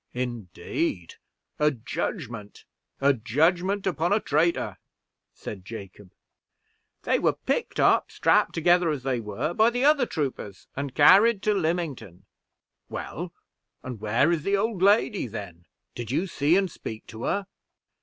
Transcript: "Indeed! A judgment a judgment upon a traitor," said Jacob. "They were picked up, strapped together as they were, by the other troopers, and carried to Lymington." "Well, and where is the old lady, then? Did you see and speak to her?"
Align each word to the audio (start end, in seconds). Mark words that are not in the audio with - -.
"Indeed! 0.15 1.13
A 1.59 1.69
judgment 1.69 2.65
a 2.99 3.13
judgment 3.13 3.85
upon 3.85 4.11
a 4.11 4.19
traitor," 4.19 4.79
said 5.31 5.63
Jacob. 5.63 6.11
"They 7.03 7.19
were 7.19 7.33
picked 7.33 7.79
up, 7.79 8.09
strapped 8.11 8.55
together 8.55 8.89
as 8.89 9.03
they 9.03 9.19
were, 9.19 9.53
by 9.53 9.69
the 9.69 9.85
other 9.85 10.07
troopers, 10.07 10.65
and 10.75 10.95
carried 10.95 11.43
to 11.43 11.53
Lymington." 11.53 12.25
"Well, 12.89 13.31
and 13.83 13.99
where 14.01 14.31
is 14.31 14.41
the 14.41 14.57
old 14.57 14.81
lady, 14.81 15.27
then? 15.27 15.67
Did 15.93 16.09
you 16.09 16.25
see 16.25 16.57
and 16.57 16.71
speak 16.71 17.05
to 17.05 17.25
her?" 17.25 17.45